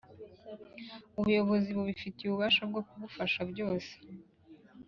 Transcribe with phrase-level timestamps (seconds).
[1.19, 3.93] ubuyobozi bubifitiye ububasha bwo kugufasha byose